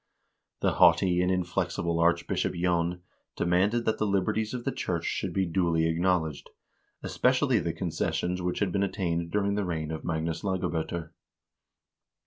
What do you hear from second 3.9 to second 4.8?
the liberties of the